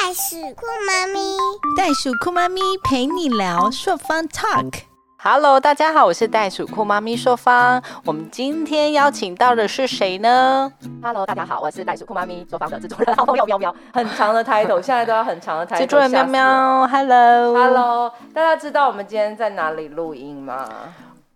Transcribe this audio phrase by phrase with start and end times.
[0.00, 1.36] 袋鼠酷妈咪，
[1.76, 4.82] 袋鼠酷妈咪陪你聊朔方 Talk。
[5.20, 7.82] Hello，大家好，我是袋鼠酷妈咪朔方。
[8.04, 10.72] 我们今天邀请到的是谁呢
[11.02, 15.78] ？Hello，大家好，我是袋鼠酷妈咪作坊的制作人，好朋友喵喵，很长的 title， 现在都要很长的 title。
[15.80, 17.54] 制作人喵喵，Hello。
[17.54, 20.64] ，Hello，大家知道我们今天在哪里录音吗？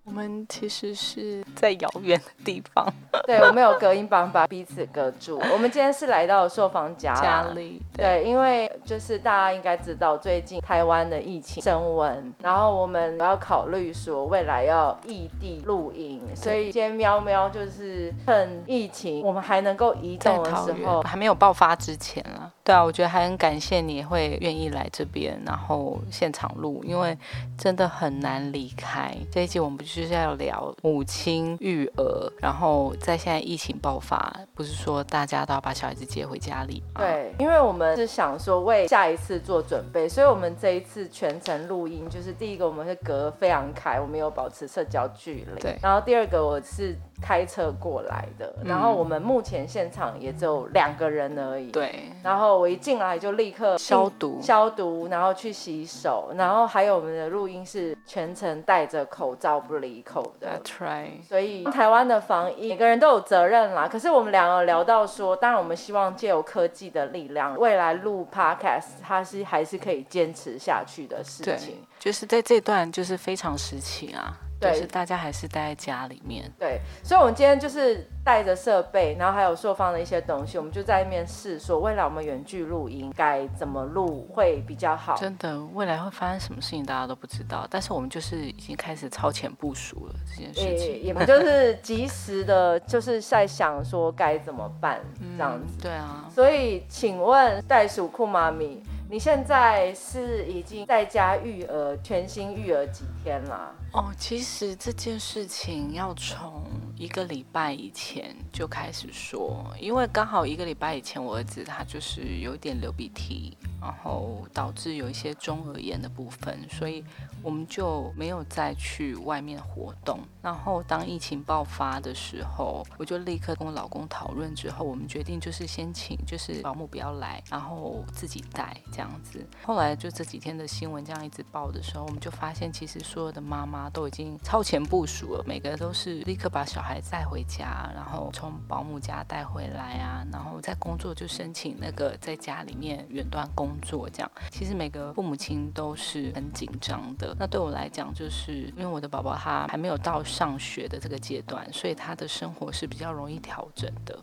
[0.05, 2.93] 我们其实是 在遥远的地方
[3.25, 5.39] 对，我们有隔音板把彼此隔住。
[5.53, 7.80] 我们今天是来到受访家家里。
[7.96, 27.16] 对，因为就是大家应该知道，最近台湾的疫情升温，然后我们要考虑说未来要异地录音，所以今天喵喵就是趁疫情我们还能够移动的时候，还没有爆发之前啊，对啊，我觉得还很感谢你会愿意来这边，然后现场录，因为
[27.58, 29.12] 真的很难离开。
[29.30, 37.00] 这一集我们就是要聊母亲育儿，然后在现在疫情爆发，不是说大家都要把小孩子接回家里吗？
[37.00, 45.60] 对，因为我们是想说为下一次做准备，所以我们这一次全程录音，就是第一个我们是隔非常开，我们有保持社交距离。
[45.60, 51.70] 对然后第二个我是开车过来的，然后我们目前现场也只有两个人而已。。
[51.70, 60.60] 对，然后我一进来就立刻消毒消毒，然后去洗手，然后还有我们的录音是全程戴着口罩不离口的。
[60.62, 61.22] That's right。
[61.28, 63.88] 所以台湾的防疫，每个人都有责任啦。
[63.88, 76.50] 可是我们两个聊到说，当然我们希望借由科技的力量，未来录 podcast 它是还是可以坚持下去的事对情。，就是在这段就是非常时期啊，就对是大家还是待在家里面。
[76.58, 85.16] 对，所以我们今天就是带着设备，然后还有硕方的一些东西，我们就在那边试说，未来我们远距录音该怎么录会比较好。
[85.16, 91.02] 真的，未来会发生什么事情大家都不知道，但是我们就是已经开始超前部署了这件事也情。
[91.02, 95.00] 也不就是 及时的，就是在想说该怎么办
[95.36, 95.74] 这样子。
[95.78, 103.72] 嗯对啊，所以，请问袋鼠库妈咪，你现在是已经在家育儿，全新育儿几天啦？
[103.92, 106.64] 哦，其实这件事情要从
[106.97, 117.04] 一个礼拜以前就开始说，因为刚好一个礼拜以前，我儿子他就是有点流鼻涕，然后导致有一些中耳炎的部分，所以
[117.42, 120.20] 我们就没有再去外面活动。
[120.41, 129.47] 然后当疫情爆发的时候，我就立刻跟我老公讨论之后，我们决定就是先请就是保姆不要来，然后自己带这样子。
[129.62, 144.31] 后来就这几天的新闻这样一直报的时候，我们就发现其实所有的妈妈都已经超前部署了，每个都是立刻把小孩带回家，然后从保姆家带回来啊，然后在工作就申请那个在家里面远端工作这样。
[144.50, 147.37] 其实每个父母亲都是很紧张的。
[147.38, 154.19] 那对我来讲，就是因为我的宝宝他还没有到上学的这个阶段，所以他的生活是比较容易调整的。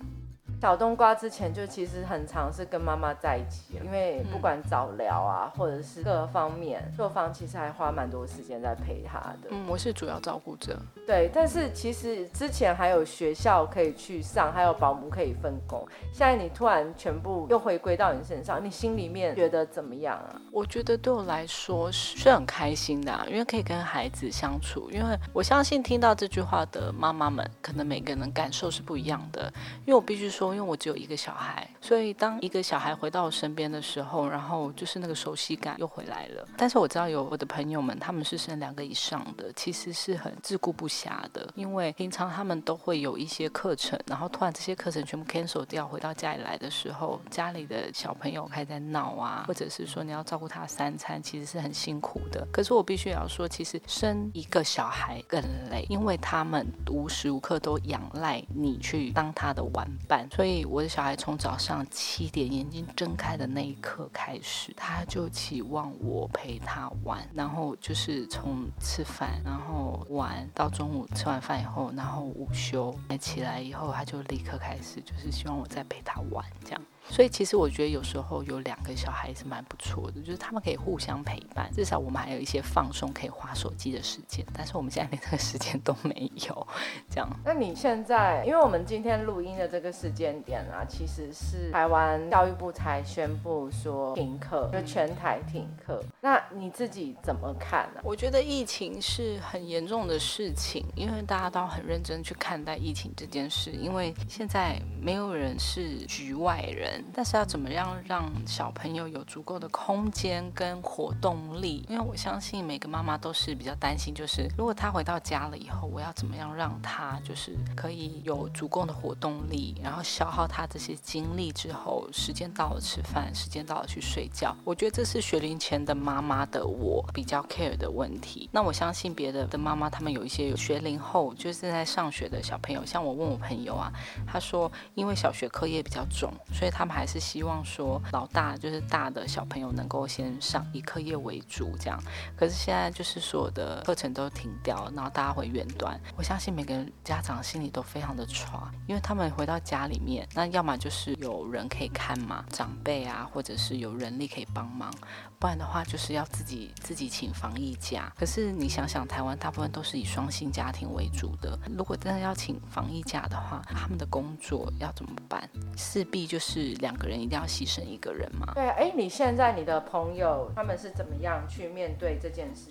[0.61, 9.49] 小冬瓜之前就其实很常是跟妈妈在一起，因为不管早疗啊，或者是各方面，做房其实还花蛮多时间在陪她的。
[9.51, 10.77] 嗯，我是主要照顾者。
[11.07, 15.87] 对，但是其实之前还有学校可以去上，还有保姆可以分工。
[16.11, 20.41] 现在你突然全部又回归到你身上，你心里面觉得怎么样啊？
[20.51, 24.89] 我觉得对我来说是是很开心的、啊，因为可以跟孩子相处。
[24.91, 29.51] 因为我相信听到这句话的妈妈们，可能每个人感受是不一样的。
[29.85, 36.47] 因为我必须说，因为我只有一个小孩，所以当一个小孩回到我身边的时候，然后就是那个熟悉感又回来了。
[36.57, 52.47] 但是我知道有我的朋友们，他们是生两个以上的，其实是很自顾不暇的，因为平常他们都会有一些课程，然后突然这些课程全部 cancel 掉，回到家里来的时候，家里的小朋友开始在闹啊，或者是说你要照顾他三餐，其实是很辛苦的。
[52.51, 60.27] 可是我必须要说，其实生一个小孩更累，因为他们无时无刻都仰赖你去当他的玩伴。
[60.39, 76.81] 所以我的小孩从早上七点眼睛睁开的那一刻开始，他就期望我陪他玩，然后就是从吃饭，然后玩到中午吃完饭以后，然后午休起来以后，他就立刻开始就是希望我再陪他玩这样。
[77.09, 84.45] 所以其实我觉得有时候有两个小孩是蛮不错的，就是他们可以互相陪伴，至少我们还有一些放松可以划手机的时间。
[84.53, 86.67] 但是我们现在连这个时间都没有，
[87.09, 87.29] 这样。
[87.43, 96.03] 那你现在，因为我们今天录音的这个时间点啊，其实是台湾教育部才宣布说停课，就全台停课。
[96.21, 111.85] 那你自己怎么看呢、我觉得疫情是很严重的事情，因为大家都很认真去看待疫情这件事，因为现在没有人是局外人，但是要怎么样让小朋友有足够的空间跟活动力？
[111.89, 124.55] 因为我相信每个妈妈都是比较担心，就是如果他回到家了以后，我要怎么样让他就是可以有足够的活动力，然后消耗他这些精力之后，时间到了吃饭，时间到了去睡觉。
[124.63, 128.49] 我觉得这是学龄前的妈妈的我比较 care 的问题。
[128.51, 133.91] 那我相信别的的妈妈，他们有一些有学龄后就是正在上学的小朋友，像我问我朋友啊，
[134.27, 142.01] 他说因为小学课业比较重，所以他们还是希望说老大就是大的小朋友能够先上以课业为主这样。
[142.35, 145.99] 可是现在就是所有的课程都停掉，然后大家回远端。
[146.17, 154.91] 我相信每个人家长心里都非常的差，因为他们回到家里面，那要么就是有人可以看嘛，长辈啊，或者是有人力可以帮忙，
[155.39, 158.11] 不然的话就是要自己自己请防疫假。
[158.17, 165.49] 可是你想想，台湾大部分都是以双薪家庭为主的，如果真的要请防疫假的话，他们的工作要怎么办？
[165.77, 168.51] 势必就是两个人一定要牺牲一个人嘛。
[168.53, 172.69] 对，哎，你现在你的朋友他们是怎么样去面对这件事？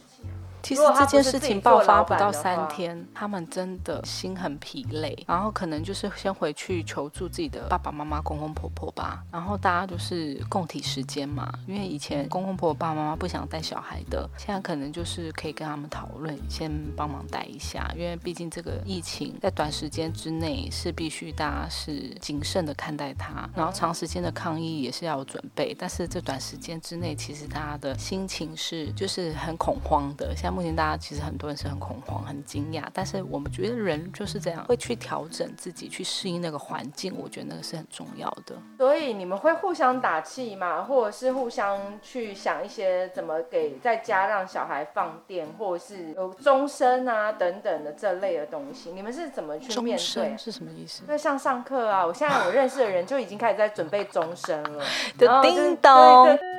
[0.62, 11.52] 其实这件事情爆发不到三天，他们真的心很疲累，然后可能就是先回去求助自己的爸爸妈妈、公公婆婆吧，然后大家就是共体时间嘛。
[11.66, 17.90] 因为以前公公婆婆、爸爸妈妈不想带小孩的，现在可能就是可以跟他们讨论，先帮忙带一下。
[17.96, 25.74] 因为毕竟这个疫情在短时间之内是必须大家是谨慎的看待它，然后长时间的抗疫也是要有准备。
[25.78, 30.34] 但是这短时间之内，其实大家的心情是就是很恐慌的。
[30.36, 37.14] 像目前大家其实很多人是很恐慌、很惊讶，但是我们觉得人就是这样，会去调整自己，去适应那个环境。
[37.18, 38.56] 我觉得那个是很重要的。
[38.76, 50.36] 所以你们会互相打气嘛，或者是互相去想一些怎么给在家让小孩放电，或者是有钟声啊等等的这类的东西，你们是怎么去面对？
[50.36, 51.02] 是什么意思？
[51.06, 54.84] 因为像上课啊，我现在我认识的人就已经开始在准备钟声了，
[55.18, 56.57] 就叮咚。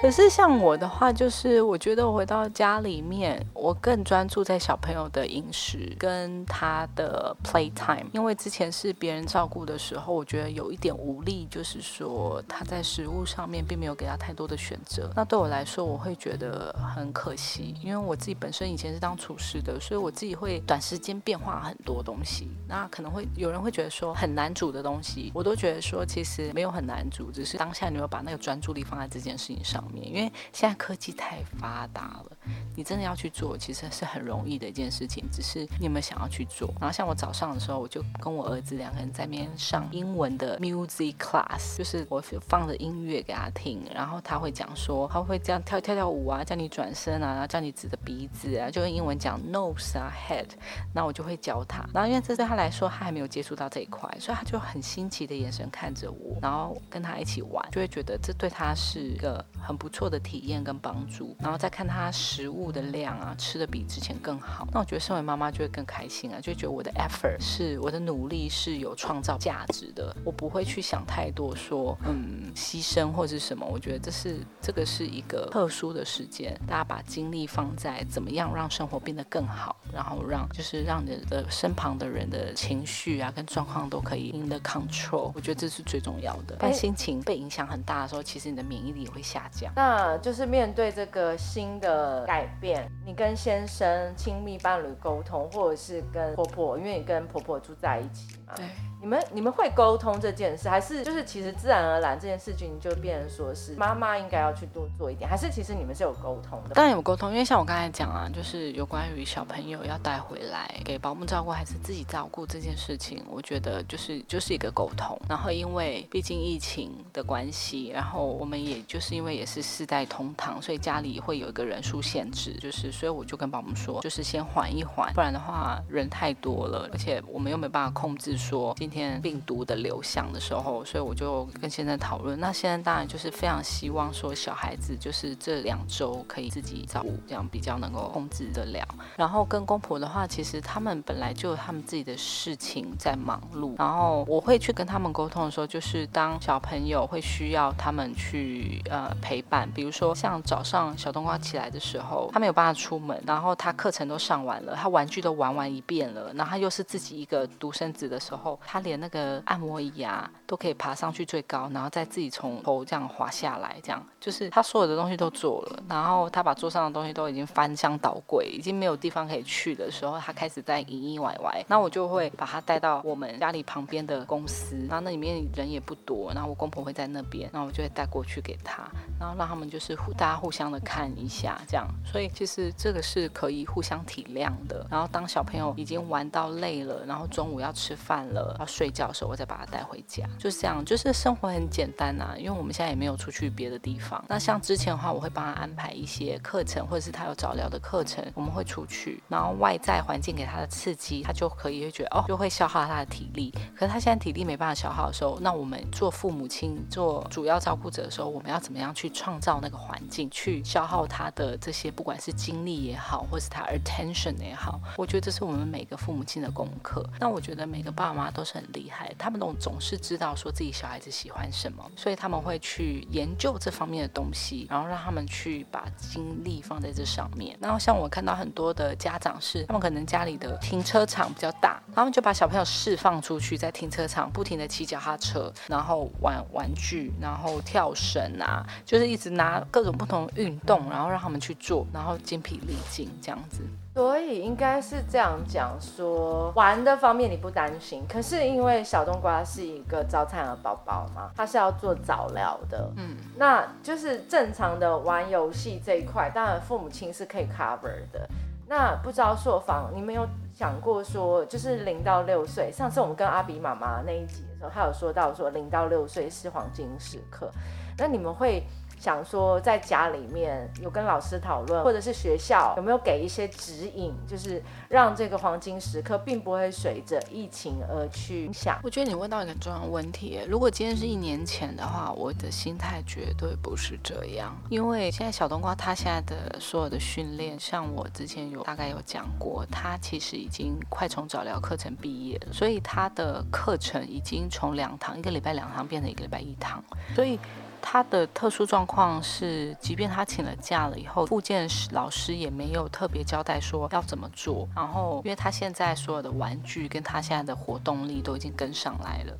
[0.00, 15.10] 可是像我的话，就是我觉得我回到家里面，我更专注在小朋友的饮食跟他的 play time，因为之前是别人照顾的时候，我觉得有一点无力，就是说他在食物上面并没有给他太多的选择。
[15.16, 22.48] 那对我来说，我会觉得很可惜，因为我自己本身以前是当厨师的，所以我自己会短时间变化很多东西。
[22.68, 29.84] 那可能会有人会觉得说很难煮的东西，我都觉得说其实没有很难煮，只是当下你有把那个专注力放在这件事情上。
[29.96, 32.36] 因为现在科技太发达了，
[32.74, 35.24] 你真的要去做，其实是很容易的一件事情。
[35.32, 36.68] 只是你有没有想要去做？
[36.78, 50.48] 然后像我早上的时候，我就跟我儿子两个人在那边上英文的 music class，就是我放着音乐给他听，然后他会讲说，他会这样跳跳跳舞啊，叫你转身啊，然后叫你指着鼻子啊，就用英文讲 nose 啊 head，
[50.92, 51.88] 那我就会教他。
[51.94, 59.78] 然后因为这对他来说，他还没有接触到这一块，所以他就很新奇的眼神看着我，然后跟他一起玩，就会觉得这对他是一个很。
[59.78, 64.64] 不错的体验跟帮助，然后再看他食物的量啊，吃的比之前更好。
[64.72, 70.14] 那我觉得身为妈妈就会更开心啊，就觉得我的 effort 是我的努力是有创造价值的。
[70.24, 73.66] 我不会去想太多，说嗯牺牲或是什么。
[73.66, 85.32] 我觉得这是这个是一个特殊的时间，大家把精力放在怎么样让生活变得更好，然后让就是让你的身旁的人的情绪啊跟状况都可以 in the control。
[85.34, 86.56] 我觉得这是最重要的。
[86.58, 89.72] 但心情被影响很大的时候，其实你的免疫力也会下降。
[89.76, 98.37] 那就是面对这个新的改变，你跟先生亲密伴侣沟通，或者是跟婆婆，因为你跟婆婆住在一起嘛。
[98.56, 98.64] 对。
[99.00, 106.74] 你们你们会沟通这件事，还是就是其实自然而然这件事情就变成说是妈妈应该要去多做一点，还是其实你们是有沟通的？
[106.74, 115.16] 当然有沟通，因为像我刚才讲啊，就是有关于小朋友要带回来给保姆照顾还是自己照顾这件事情，我觉得就是就是一个沟通。
[115.28, 128.74] 然后因为毕竟疫情的关系，然后我们也就是因为也是世代同堂，所以家里会有一个人数限制，就是所以我就跟保姆说，就是先缓一缓，不然的话人太多了，而且我们又没办法控制说。
[128.78, 132.38] 今天病毒的流向的时候，所以我就跟先生讨论。
[132.38, 138.86] 那现在当然就是非常希望说小孩子就是这两周可以自己照顾，这样比较能够控制得了。
[139.16, 143.74] 然后跟公婆的话，其实他们本来就有他们自己的事情在忙碌。
[143.76, 158.78] 然后我会去跟他们沟通的时候，就是当小朋友会需要他们去呃陪伴，比如说像早上小冬瓜起来的时候，他没有办法出门，然后他课程都上完了，他玩具都玩完一遍了，然后他又是自己一个独生子的时候，他。
[158.78, 169.74] 连那个按摩椅啊都可以爬上去最高，然后再自己从头这样滑下来，这样就是他所有的东西都做了，然后他把桌上的东西都已经翻箱倒柜，已经没有地方可以去。
[169.74, 178.88] 的时候，他开始在隐隐歪歪，那我就会把他带到我们家里旁边的公司，然后那里面人也不多，然后我公婆会在那边，然后我就会带过去给他，
[179.20, 184.86] 然后让他们就是互大家互相的看一下这样，所以其实这个是可以互相体谅的。
[184.90, 194.22] 然后当小朋友已经玩到累了，然后中午要吃饭了要睡觉的时候，我再把他带回家，就是这样，就是生活很简单呐，因为我们现在也没有出去别的地方。
[194.28, 203.52] 那像之前的话，我会帮他安排一些课程，或者是他有早疗的课程，我们会出去，然后外在环境给他的刺激，他就可以会觉得哦，就会消耗他的体力。
[203.76, 217.04] 可是他现在体力没办法消耗的时候，那我们做父母亲、做主要照顾者的时候，我们要怎么样去创造那个环境，去消耗他的这些，不管是精力也好，或是他 attention 也好，我觉得这是我们每个父母亲的功课。
[217.18, 227.56] 那我觉得每个爸妈都是很厉害，他们总总是知道说自己小孩子喜欢什么，所以他们会去研究这方面的东西，然后让他们去把精力放在这上面。
[227.60, 243.62] 然后像我看到很多的家长是，他们可能家里的停车场比较大，他们就把小朋友释放出去，在停车场不停的骑脚踏车，然后玩玩具，然后跳绳啊，就是一直拿各种不同运动，然后让他们去做，然后精疲力尽这样子。
[243.98, 258.24] 所以应该是这样讲说，玩的方面你不担心，可是因为小冬瓜是一个早产儿宝宝嘛，他是要做早疗的，嗯，那就是正常的玩游戏这一块，当然父母亲是可以 cover 的。
[258.68, 260.24] 那不知道硕房，你们有
[260.54, 267.50] 想过说，就是零到六岁，上次我们跟阿比妈妈那一集的时候，他有说到说零到六岁是黄金时刻，
[267.98, 268.62] 那你们会？
[268.98, 278.78] 想说在家里面有跟老师讨论，或者是学校有没有给一些指引，就是让这个黄金时刻并不会随着疫情而去影响。
[278.82, 296.82] 我觉得你问到一个重要问题，如果今天是一年前的话，我的心态绝对不是这样，因为现在小冬瓜他现在的所有的训练，像我之前有大概有讲过，他其实已经快从早疗课程毕业了，所以他的课程已经从两堂一个礼拜两堂变成一个礼拜一堂，
[297.14, 297.38] 所以。
[297.80, 304.68] 他的特殊状况是，即便他请了假了以后，复健老师也没有特别交代说要怎么做。
[304.74, 309.32] 然后，因为他现在所有的玩具跟他现在的活动力都已经跟上来了，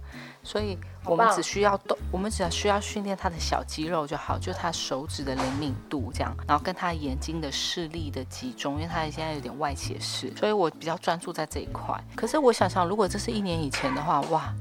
[0.43, 11.99] 所以我们只需要动，我们只要需要训练他的小肌肉就好，就他手指的灵敏度这样，然后跟他眼睛的视力的集中，因为他现在有点外斜视，所以我比较专注在这一块。
[12.17, 14.55] 可是我想想，如果这是一年以前的话，哇！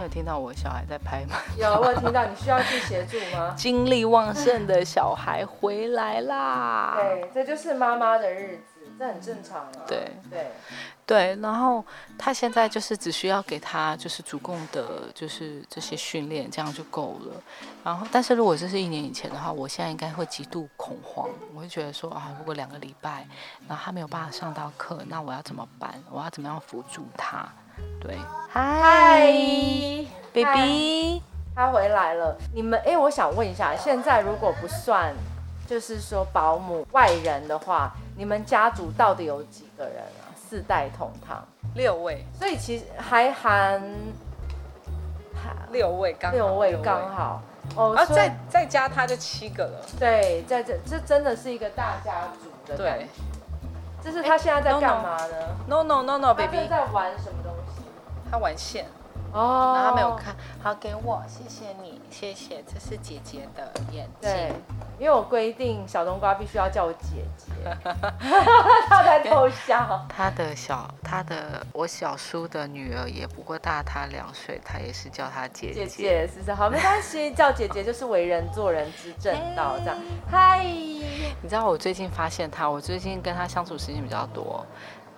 [0.00, 1.36] 你有听到我小孩在拍吗？
[1.58, 2.24] 有，我有听到。
[2.24, 3.52] 你需要去协助吗？
[3.54, 6.94] 精力旺盛的小孩回来啦！
[6.96, 9.72] 对，这就是妈妈的日子，这很正常啊。
[9.86, 10.50] 对对
[11.04, 11.84] 对，然后
[12.16, 17.34] 他现在就是只需要给他就是足够的就是这些训练，这样就够了。
[17.84, 23.26] 然后，但是如果这是一年以前的话，我现在应该会极度恐慌，我会觉得说啊，如果两个礼拜，
[23.68, 26.02] 然后他没有办法上到课，那我要怎么办？
[26.10, 27.46] 我要怎么样辅助他？
[28.00, 28.16] 对，
[28.50, 29.32] 嗨
[30.44, 31.22] ，baby，
[31.54, 32.36] 他回来了。
[32.54, 35.14] 你们，哎，我想问一下，现在如果不算，
[35.66, 40.32] 就是说保姆外人的话，你们家族到底有几个人啊？
[40.34, 42.24] 四代同堂，六位。
[42.38, 43.82] 所以其实还含
[45.70, 47.42] 六位，刚六位刚好。
[47.76, 49.80] 哦，再再加他就七个了。
[49.98, 53.06] 对，在这这真的是一个大家族的对。
[54.02, 55.36] 这是他现在在干嘛呢
[55.68, 57.82] ？No No No No，baby，在玩什么东西？
[58.30, 58.86] 他玩线
[59.32, 64.30] 哦，然后他没有看好，给我，谢谢你，谢谢，这是姐姐的眼镜。
[64.30, 64.52] 对，
[64.98, 67.46] 因为我规定小冬瓜必须要叫我姐姐，
[68.88, 70.04] 他在偷笑。
[70.08, 75.86] 他的小，他的我小叔的女儿也不过大他两岁，他也是叫他姐姐。
[75.86, 79.96] 姐姐是是好，没关系，叫姐姐就是为人做人之正道，这样。
[80.30, 84.66] 嗨，你知道我最近发现他，我最近跟他相处时间比较多。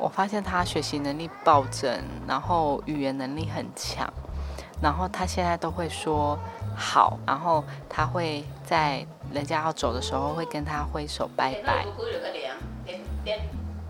[0.02, 1.88] 我发现他学习能力暴增，
[2.26, 4.12] 然后语言能力很强，
[4.82, 6.36] 然后他现在都会说
[6.76, 11.86] 好，然后他会在人家要走的时候会跟他挥手拜拜。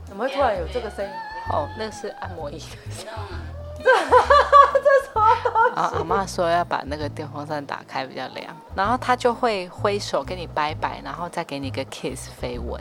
[0.04, 1.10] 怎么会突然有这个声音？
[1.50, 2.58] 哦，那是按摩椅。
[3.82, 5.74] 这什么东西？
[5.74, 12.78] 啊，阿妈说要把那个电风扇打开比较凉，然后他就会挥手跟你拜拜，然后再给你个 kiss 飞吻。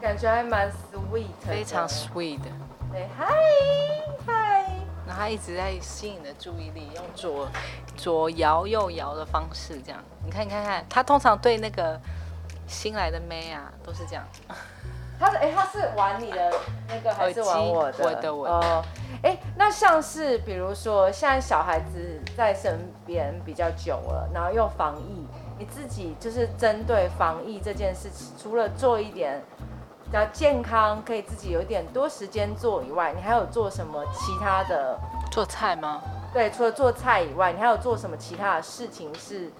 [0.00, 2.40] 感觉还蛮 sweet，非常 sweet。
[2.90, 3.26] 对，嗨
[4.26, 4.66] 嗨。
[5.06, 7.46] 然后他一直在吸引你的注意力，用左
[7.96, 10.00] 左摇右摇的方式，这样。
[10.24, 12.00] 你看，你看看，他通常对那个
[12.66, 14.24] 新来的妹啊，都是这样。
[15.18, 16.50] 他是哎，他是玩你的
[16.88, 18.04] 那个，还是玩我的？
[18.04, 18.54] 我的，我的。
[18.54, 18.84] 哦，
[19.22, 25.26] 哎，那像是比如说，现在小孩子在身边比较久了，然后又防疫，
[25.58, 29.42] 你自己就是针对防疫这件事情，除了做一点。
[30.10, 34.98] 比较健康，可以自己有点多时间做以外，你还有做什么其他的？
[35.30, 36.02] 做菜吗？
[36.32, 39.52] 对，除了做菜以外，你还有做什么其他的事情是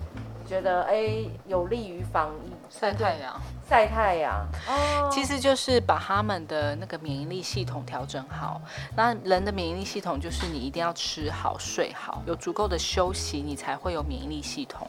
[0.44, 2.50] 觉得哎有利于防疫？
[2.68, 3.40] 晒太阳。
[3.68, 8.60] 晒太阳，哦其实就是把他们的那个免疫力系统调整好。
[8.96, 14.84] 那人的免疫力系统就是你一定要吃好、睡好，有足够的休息，你才会有免疫力系统。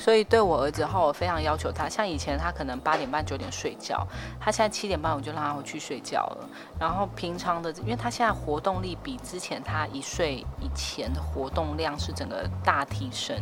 [0.00, 4.06] 所以对我儿子后，我非常要求他，像以前他可能八点半、九点睡觉，
[4.40, 6.48] 他现在七点半我就让他回去睡觉了。
[6.78, 13.36] 然后平常的，因为他现在活动力比之前他一岁以前的活动量是整个大提升，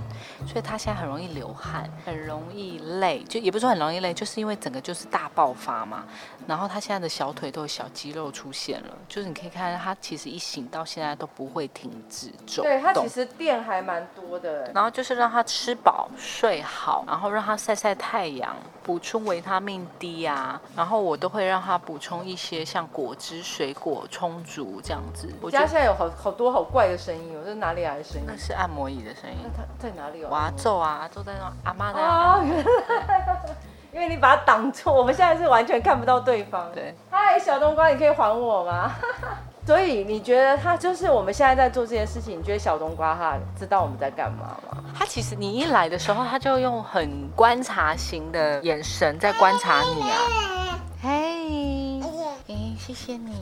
[0.45, 4.79] 所以他现在很容易流汗，很容易累，就也不是说很容易累，就是因为整个。
[4.89, 6.05] 就是大爆发嘛，
[6.47, 14.71] 然后他现在的小腿都有小肌肉出现了，就是你可以看到他其实一醒到现在都不会停止走对他其实电还蛮多的。
[14.73, 25.29] 然后就是让他吃饱睡好，然后让他晒晒太阳，补充维他命 D 啊，然后我都会让他补充一些像果汁、水果充足这样子。
[25.41, 28.25] 我家现在有好好多好怪的声音，我这哪里来的声音？
[28.27, 29.37] 那是按摩椅的声音。
[29.43, 30.25] 那他在哪里？
[30.25, 32.45] 我坐啊，坐在那阿妈那。
[33.91, 36.71] 因为你把它挡住，我们现在是完全看不到对方。
[36.73, 38.93] 对，嗨，小冬瓜，你可以还我吗？
[39.67, 42.39] 所以你觉得他就是我们现在在做这件事情？
[42.39, 44.78] 你觉得小冬瓜他知道我们在干嘛吗？
[44.97, 50.81] 他其实你一来的时候，他就用很观察型的眼神在观察你啊。
[51.03, 52.01] 嘿，
[52.49, 53.33] 哎，谢谢你，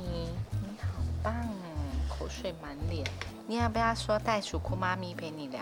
[0.50, 1.35] 你好棒，
[2.09, 3.05] 口水满脸。
[3.49, 5.61] 你要不要说袋鼠哭妈咪陪你聊？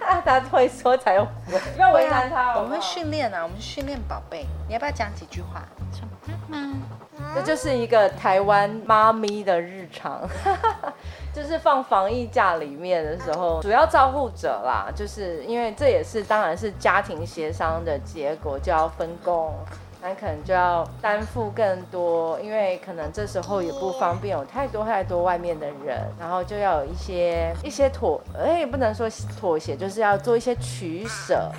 [0.24, 2.56] 他会说才有回，不要为难他。
[2.56, 4.46] 我们会训练啊，我们训练宝贝。
[4.66, 5.62] 你要不要讲几句话？
[6.48, 6.74] 妈妈，
[7.34, 10.28] 这就是一个台湾妈咪的日常，
[11.32, 19.54] 就是放防疫假里面的时候，主要照护者啦，就是因为这也是当然是家庭协商的结果，就要分工。
[20.02, 29.06] 那可能就要担负更多，因为可能这时候也不方便有太多太多外面的人，然后就要有一些一些妥，哎，不能说
[29.38, 31.50] 妥协，就是要做一些取舍。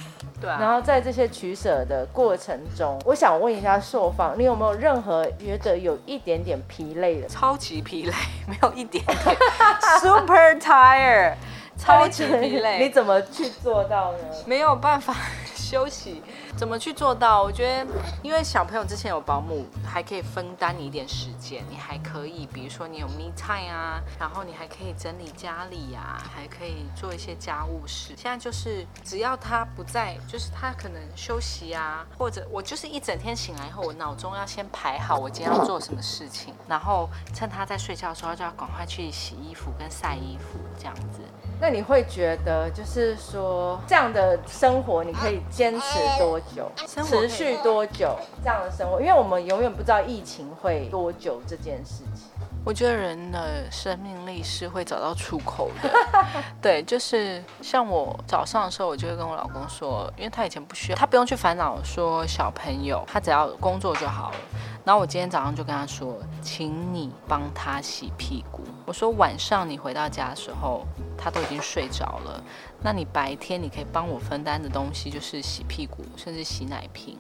[0.42, 0.50] 对。
[0.50, 7.28] 然后在这些取舍的过程中，我想问一下受访，你有没有任何觉得有一点点疲累的？
[7.28, 8.14] 超级疲累，
[8.48, 9.38] 没有一点点。
[10.02, 11.36] Super tired，
[11.78, 12.80] 超级疲累。
[12.80, 14.18] 你怎么去做到呢？
[14.48, 15.16] 没有办法。
[15.54, 16.22] 休息
[16.62, 17.42] 怎么去做到？
[17.42, 21.64] 我觉得，因为小朋友之前有保姆，还可以分担你一点时间。
[21.68, 28.14] 你还可以，比如说你有 me time 啊，然后你还可以整理家里呀，还可以做一些家务事。
[28.16, 41.22] 现在就是只要他不在，就是他可能休息啊，或者我就是一整天醒来以后，我脑中要先排好我今天要做什么事情，然后趁他在睡觉的时候就要赶快去洗衣服跟晒衣服这样子。
[41.62, 46.72] 那你会觉得，就是说这样的生活，你可以坚持多久？
[46.88, 48.18] 持续多久？
[48.44, 52.32] 这样的生活，因为我们永远不知道疫情会多久这件事情。
[52.66, 55.90] 我觉得人的生命力是会找到出口的。
[56.60, 64.38] 对，就是像我早上的时候，我就会跟我老公说，因为他以前不需要，他不用去烦恼说小朋友，他只要工作就好了。
[64.84, 68.64] 然后我今天早上就跟他说，请你帮他洗屁股。
[68.86, 70.86] 我说晚上你回到家的时候，
[71.18, 72.44] 他都已经睡着了。
[72.82, 77.16] 那你白天你可以帮我分担的东西就是洗屁股，甚至洗奶瓶，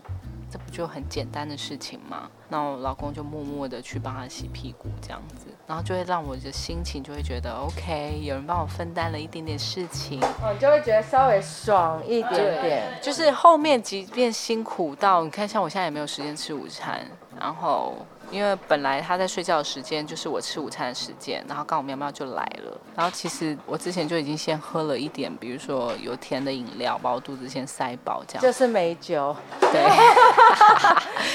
[0.49, 2.29] 这不就很简单的事情吗？
[2.49, 12.99] 那我老公就默默的去帮他洗屁股，这样子，然后就会让我的心情就会觉得 OK，有人帮我分担了一点点事情，哦，就会觉得稍微爽一点点。
[13.01, 17.05] 就是后面即便辛苦到，你看像我现在也没有时间吃午餐。
[17.41, 17.95] 然后，
[18.29, 22.79] 因为本来他在睡觉的时间就是我吃午餐的时间，然后刚好喵喵就来了。
[22.95, 28.43] 然后其实我之前就已经先喝了一点，比如说有甜的饮料，把我肚子先塞饱，这样。
[28.43, 29.35] 就是美酒。
[29.59, 29.89] 对。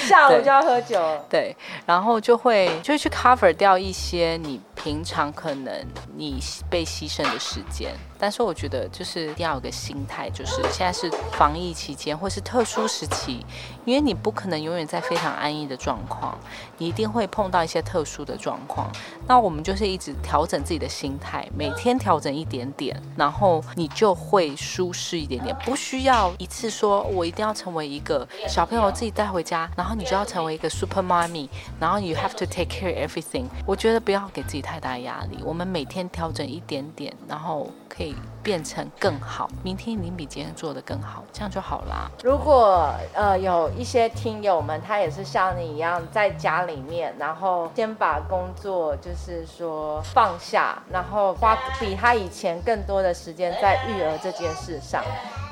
[0.07, 0.97] 下午就要喝酒。
[1.29, 1.53] 对。
[1.85, 6.39] 然后就会就会去 cover 掉一些你平常可能你
[6.69, 7.93] 被牺牲的时间。
[8.19, 13.45] 但是我觉得就是一定要有个心态，就是现在是防疫期间或是特殊时期，
[13.85, 16.37] 因为你不可能永远在非常安逸的状况，
[16.77, 18.91] 你一定会碰到一些特殊的状况。
[19.27, 31.47] 那我们就是一直调整自己的心态，每天调整一点点，然后你就会舒适一点点，不需要一次说我一定要成为一个小朋友自己带回家，然后你就要成为一个 super mommy，
[31.79, 33.45] 然后 you have to take care everything。
[33.65, 38.06] 我觉得不要给自己太大压力，我们每天调整一点点，然后可以。
[38.43, 42.09] 变成更好，明天您比今天做的更好，这样就好啦。
[42.23, 55.03] 如果呃有一些听友们，他也是像你一样在家里面，然后先把工作就是说放下，然后花比他以前更多的时间在育儿这件事上。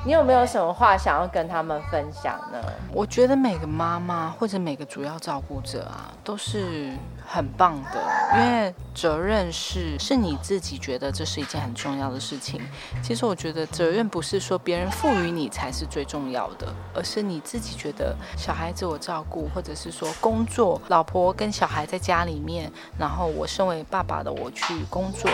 [0.04, 2.58] 你有没有什么话想要跟他们分享呢？
[2.92, 6.92] 我觉得每个妈妈或者每个主要照顾者啊，都是
[7.26, 8.00] 很棒的，
[8.34, 12.60] 因为责任是是你自己觉得这是一件很重要的事情。
[13.02, 25.28] 其实我觉得责任不是说别人赋予你才是最重要的，而是你自己觉得小孩子我照顾，或者是说工作，老婆跟小孩在家里面，然后我身为爸爸的我去工作。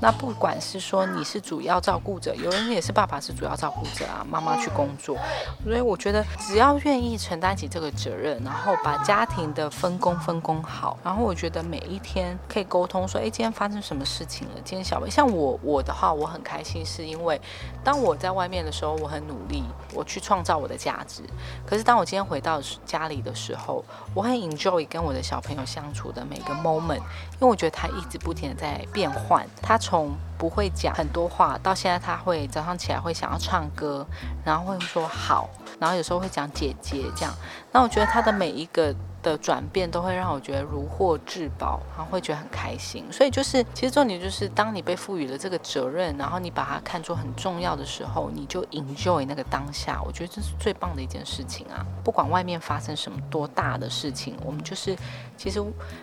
[0.00, 5.16] 那不管是说你是主要照顾者，有人也是爸爸是主要照顾者啊，妈妈去工作，
[5.64, 14.54] 所以我觉得只要愿意承担起这个责任，然后把家庭的分工分工好，然后我觉得每一天可以沟通说，哎，今天发生什么事情了？
[14.64, 17.40] 今天小薇，像我我的话，我很开心，是因为
[17.82, 21.24] 当我在外面的时候，我很努力，我去创造我的价值。
[21.66, 23.84] 可是当我今天回到家里的时候，
[24.14, 29.76] 我很 enjoy 跟我的小朋友相处的每个 moment，因为我觉得他一直不停的在变换，他。
[29.88, 34.06] 从不会讲很多话，到现在他会早上起来会想要唱歌，
[34.44, 35.48] 然后会说好，
[35.80, 37.34] 然后有时候会讲姐姐这样。
[37.72, 38.94] 那我觉得他的每一个。
[39.22, 43.04] 的转变都会让我觉得如获至宝，然后会觉得很开心。
[43.10, 50.00] 所以就是，其实重点就是，当你被赋予了这个责任，然后你把它看作很重要的时候，你就 enjoy 那个当下。
[50.04, 51.84] 我觉得这是最棒的一件事情啊！
[52.04, 54.96] 不管外面发生什么多大的事情，我们就是
[55.36, 55.62] 其实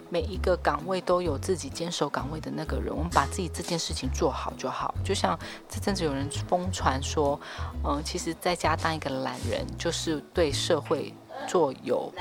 [0.10, 4.94] 每一个岗位都有自己坚守岗位的那个人，我们把自己这件事情做好就好。
[5.04, 5.38] 就像
[5.70, 7.40] 这阵子有人疯传说，
[7.84, 11.14] 嗯，其实在家当一个懒人，就是对社会。
[11.48, 12.12] 做有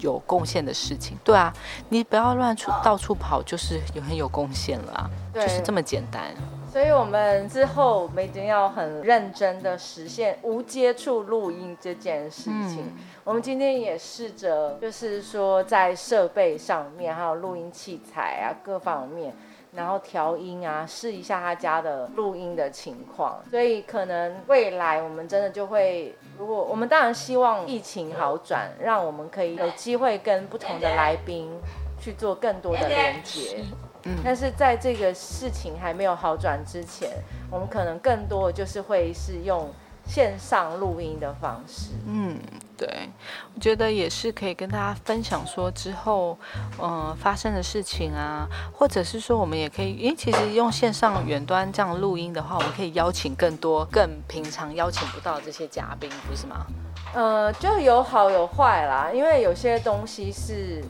[0.00, 1.52] 有贡献的事情，对啊，
[1.88, 6.22] 你不要乱出到处跑，就是有很有贡献了啊，就是这么简单。
[6.70, 12.94] 所以，我们之后我们一定要很认真的实现无接触录音这件事情。
[13.24, 19.34] 我们今天也试着，就是说在设备上面，还有录音器材啊各方面。
[19.72, 31.50] 然后调音啊，试一下他家的录音的情况，所以可能未来我们真的就会，如果我们当然希望疫情好转，让我们可以有机会跟不同的来宾
[31.98, 33.64] 去做更多的连接。
[34.04, 37.10] 嗯，但是在这个事情还没有好转之前，
[37.50, 39.68] 我们可能更多的就是会是用
[40.06, 41.90] 线上录音的方式。
[42.06, 42.38] 嗯。
[42.78, 43.08] 对，
[43.54, 46.38] 我觉得也是可以跟大家分享说之后，
[46.78, 56.66] 嗯，发生的事情啊，或者是说我们也可以，因为其实用线上远端这样录音的话，我们可以邀请更多更平常邀请不到这些嘉宾，不是吗？
[57.14, 60.84] 呃，就有好有坏啦，因为有些东西是。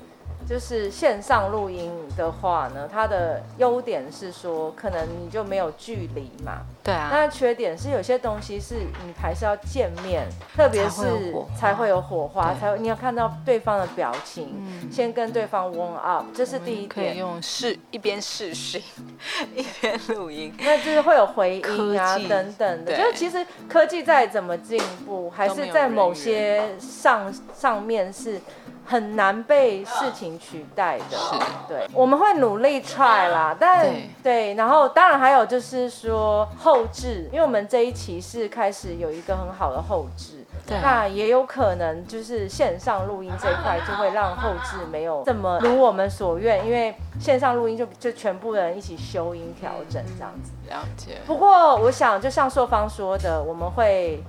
[0.48, 6.62] 就是线上录音的话呢，它的优点是说，可能你就没有距离嘛。
[6.84, 7.08] 对啊。
[7.10, 14.54] 那缺点是有些东西是你还是要见面，特别是才会有火花，才会你要看到对方的表情，
[14.90, 16.88] 先跟对方 warm up，这是第一点。
[16.88, 18.80] 可以用视一边视讯
[19.56, 22.96] 一边录音，那就是会有回音啊等等的。
[22.96, 28.40] 就是其实科技再怎么进步，还是在某些上上面是。
[28.86, 31.34] 很难被事情取代的，是，
[31.68, 40.44] 对，我们会努力 try 啦，但对，然后当然还有就是说后置，因为我们这一期是开始有一个很好的后置，
[40.80, 50.52] 那也有可能就是线上录音这一块就会让后置没有这么如我们所愿，因为线上录音就就全部人一起修音调整这样子。
[50.68, 51.18] 了解。
[51.26, 54.22] 不过我想就像硕芳说的，我们会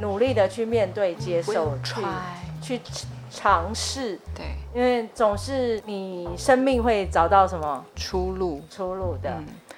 [0.00, 1.72] 努力的去面对、接受、
[2.62, 3.06] 去去。
[3.34, 9.36] 尝试，对，因为总是你生命会找到什么出路，出路的。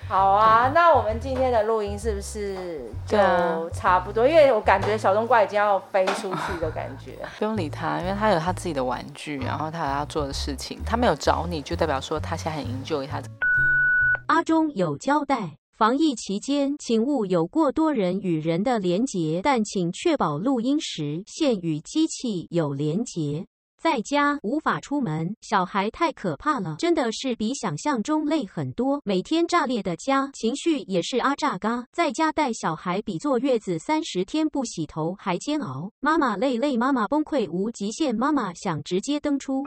[0.09, 3.17] 好啊，那我们今天的录音是不是就
[3.71, 4.29] 差不多？
[4.29, 7.13] 因为我感觉小冬瓜已经要飞出去的感觉。
[7.39, 10.81] 不用理他，因为他有他自己的玩具，然后他有要做的事情。
[10.85, 13.21] 他没有找你就代表说他现在很 enjoy 他。
[14.27, 15.57] 阿忠有交代。
[15.77, 23.45] 防疫期间，请勿有过多人与人的连结，但请确保录音时线与机器有连结。
[23.79, 29.03] 在家无法出门，小孩太可怕了，真的是比想象中累很多。
[29.05, 31.85] 每天炸裂的家，情绪也是阿炸嘎。
[31.93, 39.63] 在家带小孩比坐月子三十天不洗头还煎熬，妈妈累累，妈妈崩溃无极限，妈妈想直接登出。